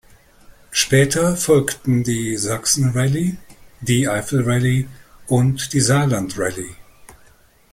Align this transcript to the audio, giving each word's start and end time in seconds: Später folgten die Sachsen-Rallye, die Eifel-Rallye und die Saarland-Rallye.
Später 0.71 1.37
folgten 1.37 2.03
die 2.03 2.35
Sachsen-Rallye, 2.35 3.37
die 3.81 4.09
Eifel-Rallye 4.09 4.87
und 5.27 5.73
die 5.73 5.79
Saarland-Rallye. 5.79 6.75